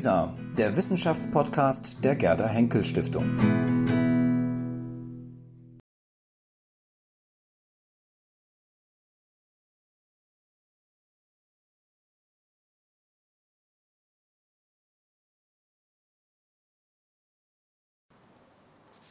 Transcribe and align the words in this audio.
WISA, 0.00 0.34
der 0.56 0.74
Wissenschaftspodcast 0.76 2.02
der 2.02 2.16
Gerda 2.16 2.46
Henkel 2.46 2.86
Stiftung. 2.86 3.36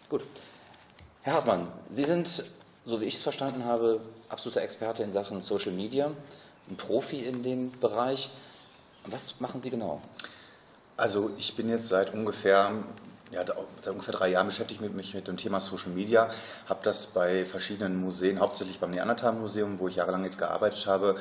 Gut. 0.10 0.26
Herr 1.22 1.34
Hartmann, 1.34 1.68
Sie 1.92 2.04
sind, 2.04 2.44
so 2.86 3.00
wie 3.00 3.06
ich 3.06 3.14
es 3.14 3.22
verstanden 3.22 3.64
habe, 3.64 4.02
absoluter 4.28 4.64
Experte 4.64 5.04
in 5.04 5.12
Sachen 5.12 5.42
Social 5.42 5.72
Media, 5.72 6.10
ein 6.68 6.78
Profi 6.78 7.20
in 7.20 7.44
dem 7.44 7.80
Bereich. 7.80 8.32
Was 9.06 9.40
machen 9.40 9.62
Sie 9.62 9.70
genau? 9.70 10.02
Also 11.00 11.32
ich 11.38 11.56
bin 11.56 11.70
jetzt 11.70 11.88
seit 11.88 12.14
ungefähr, 12.14 12.72
ja, 13.32 13.46
seit 13.46 13.94
ungefähr 13.94 14.14
drei 14.14 14.32
Jahren 14.32 14.48
beschäftigt 14.48 14.82
mit 14.82 14.94
mich 14.94 15.14
mit 15.14 15.30
dem 15.30 15.38
Thema 15.38 15.62
Social 15.62 15.94
Media, 15.94 16.30
habe 16.68 16.82
das 16.84 17.08
bei 17.08 17.46
verschiedenen 17.46 18.02
Museen, 18.02 18.42
hauptsächlich 18.42 18.80
beim 18.80 18.92
Neandertal 18.92 19.32
Museum, 19.32 19.80
wo 19.80 19.88
ich 19.88 19.96
jahrelang 19.96 20.26
jetzt 20.26 20.38
gearbeitet 20.38 20.86
habe, 20.88 21.16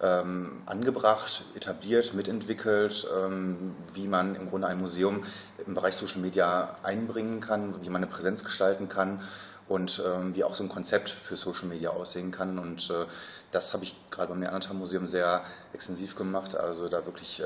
ähm, 0.00 0.62
angebracht, 0.66 1.44
etabliert, 1.56 2.14
mitentwickelt, 2.14 3.08
ähm, 3.12 3.74
wie 3.92 4.06
man 4.06 4.36
im 4.36 4.48
Grunde 4.48 4.68
ein 4.68 4.78
Museum 4.78 5.24
im 5.66 5.74
Bereich 5.74 5.96
Social 5.96 6.20
Media 6.20 6.76
einbringen 6.84 7.40
kann, 7.40 7.74
wie 7.82 7.90
man 7.90 8.04
eine 8.04 8.12
Präsenz 8.12 8.44
gestalten 8.44 8.88
kann 8.88 9.20
und 9.68 10.02
ähm, 10.04 10.34
wie 10.34 10.44
auch 10.44 10.54
so 10.54 10.62
ein 10.62 10.68
Konzept 10.68 11.10
für 11.10 11.36
Social 11.36 11.66
Media 11.66 11.90
aussehen 11.90 12.30
kann. 12.30 12.58
Und 12.58 12.90
äh, 12.90 13.06
das 13.50 13.72
habe 13.72 13.84
ich 13.84 13.96
gerade 14.10 14.28
beim 14.28 14.40
Neandertal 14.40 14.74
Museum 14.74 15.06
sehr 15.06 15.42
extensiv 15.72 16.16
gemacht. 16.16 16.54
Also 16.56 16.88
da 16.88 17.04
wirklich 17.06 17.40
äh, 17.40 17.44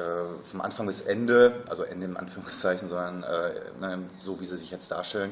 vom 0.51 0.61
Anfang 0.61 0.87
bis 0.87 1.01
Ende, 1.01 1.63
also 1.69 1.85
Ende 1.85 2.07
im 2.07 2.17
Anführungszeichen, 2.17 2.89
sondern 2.89 3.23
äh, 3.23 3.51
ne, 3.81 4.03
so 4.21 4.41
wie 4.41 4.45
sie 4.45 4.57
sich 4.57 4.71
jetzt 4.71 4.91
darstellen, 4.91 5.31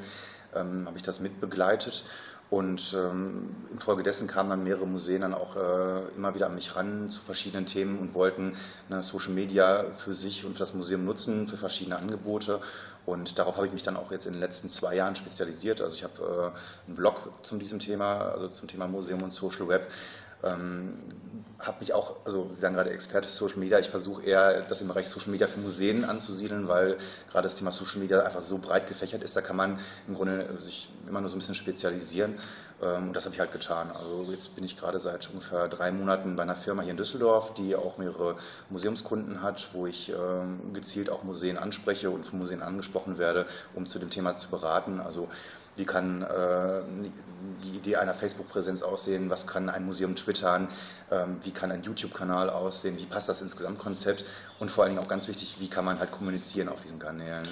ähm, 0.54 0.86
habe 0.86 0.96
ich 0.96 1.02
das 1.02 1.20
mitbegleitet. 1.20 2.04
Und 2.48 2.94
ähm, 2.96 3.54
infolgedessen 3.72 4.28
kamen 4.28 4.50
dann 4.50 4.62
mehrere 4.62 4.86
Museen 4.86 5.22
dann 5.22 5.34
auch 5.34 5.56
äh, 5.56 6.14
immer 6.16 6.34
wieder 6.34 6.46
an 6.46 6.54
mich 6.54 6.76
ran 6.76 7.10
zu 7.10 7.20
verschiedenen 7.20 7.66
Themen 7.66 7.98
und 7.98 8.14
wollten 8.14 8.56
ne, 8.88 9.02
Social 9.02 9.32
Media 9.32 9.86
für 9.96 10.12
sich 10.12 10.44
und 10.44 10.52
für 10.52 10.60
das 10.60 10.72
Museum 10.72 11.04
nutzen, 11.04 11.48
für 11.48 11.56
verschiedene 11.56 11.96
Angebote. 11.96 12.60
Und 13.04 13.38
darauf 13.38 13.56
habe 13.56 13.66
ich 13.66 13.72
mich 13.72 13.82
dann 13.82 13.96
auch 13.96 14.12
jetzt 14.12 14.26
in 14.26 14.32
den 14.32 14.40
letzten 14.40 14.68
zwei 14.68 14.94
Jahren 14.94 15.16
spezialisiert. 15.16 15.80
Also 15.80 15.96
ich 15.96 16.04
habe 16.04 16.52
äh, 16.54 16.86
einen 16.88 16.96
Blog 16.96 17.30
zu 17.42 17.56
diesem 17.56 17.80
Thema, 17.80 18.32
also 18.32 18.48
zum 18.48 18.68
Thema 18.68 18.86
Museum 18.86 19.22
und 19.22 19.32
Social 19.32 19.66
Web. 19.66 19.90
Ähm, 20.46 20.94
habe 21.58 21.78
mich 21.80 21.94
auch, 21.94 22.16
also 22.24 22.48
Sie 22.50 22.60
sagen 22.60 22.74
gerade 22.74 22.90
Experte 22.90 23.28
für 23.28 23.34
Social 23.34 23.58
Media, 23.58 23.78
ich 23.78 23.88
versuche 23.88 24.22
eher 24.22 24.60
das 24.62 24.80
im 24.82 24.88
Bereich 24.88 25.08
Social 25.08 25.30
Media 25.30 25.46
für 25.46 25.58
Museen 25.58 26.04
anzusiedeln, 26.04 26.68
weil 26.68 26.98
gerade 27.30 27.44
das 27.44 27.56
Thema 27.56 27.72
Social 27.72 28.00
Media 28.00 28.20
einfach 28.20 28.42
so 28.42 28.58
breit 28.58 28.86
gefächert 28.86 29.22
ist, 29.22 29.36
da 29.36 29.40
kann 29.40 29.56
man 29.56 29.78
im 30.06 30.14
Grunde 30.14 30.48
sich 30.58 30.88
immer 31.08 31.20
nur 31.20 31.30
so 31.30 31.36
ein 31.36 31.38
bisschen 31.38 31.54
spezialisieren 31.54 32.34
und 32.78 33.14
das 33.14 33.24
habe 33.24 33.34
ich 33.34 33.40
halt 33.40 33.52
getan. 33.52 33.90
Also 33.90 34.30
jetzt 34.30 34.54
bin 34.54 34.62
ich 34.64 34.76
gerade 34.76 34.98
seit 34.98 35.30
ungefähr 35.30 35.68
drei 35.68 35.90
Monaten 35.90 36.36
bei 36.36 36.42
einer 36.42 36.54
Firma 36.54 36.82
hier 36.82 36.90
in 36.90 36.98
Düsseldorf, 36.98 37.54
die 37.54 37.74
auch 37.74 37.96
mehrere 37.96 38.36
Museumskunden 38.68 39.42
hat, 39.42 39.70
wo 39.72 39.86
ich 39.86 40.10
ähm, 40.10 40.74
gezielt 40.74 41.08
auch 41.08 41.24
Museen 41.24 41.56
anspreche 41.56 42.10
und 42.10 42.24
von 42.24 42.38
Museen 42.38 42.62
angesprochen 42.62 43.16
werde, 43.16 43.46
um 43.74 43.86
zu 43.86 43.98
dem 43.98 44.10
Thema 44.10 44.36
zu 44.36 44.50
beraten. 44.50 45.00
Also 45.00 45.28
wie 45.76 45.84
kann 45.84 46.22
äh, 46.22 46.80
die 47.64 47.76
Idee 47.76 47.96
einer 47.96 48.14
Facebook-Präsenz 48.14 48.82
aussehen, 48.82 49.28
was 49.30 49.46
kann 49.46 49.68
ein 49.68 49.84
Museum 49.84 50.16
twittern, 50.16 50.68
ähm, 51.10 51.38
wie 51.44 51.50
kann 51.50 51.70
ein 51.70 51.82
YouTube-Kanal 51.82 52.50
aussehen, 52.50 52.96
wie 52.98 53.06
passt 53.06 53.28
das 53.28 53.42
ins 53.42 53.56
Gesamtkonzept 53.56 54.24
und 54.58 54.70
vor 54.70 54.84
allen 54.84 54.94
Dingen 54.94 55.04
auch 55.04 55.08
ganz 55.08 55.28
wichtig, 55.28 55.56
wie 55.60 55.68
kann 55.68 55.84
man 55.84 55.98
halt 55.98 56.10
kommunizieren 56.10 56.68
auf 56.68 56.80
diesen 56.80 56.98
Kanälen. 56.98 57.44